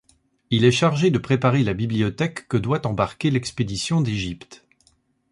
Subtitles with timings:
[0.49, 4.65] Il est chargé de préparer la bibliothèque que doit embarquer l'expédition d'Égypte.